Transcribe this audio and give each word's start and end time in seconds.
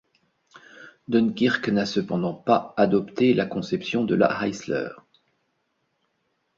Dunkirk 1.09 1.69
n'a 1.69 1.85
cependant 1.85 2.33
pas 2.33 2.73
adopté 2.75 3.35
la 3.35 3.45
conception 3.45 4.03
de 4.03 4.15
la 4.15 4.31
Heisler. 4.43 4.89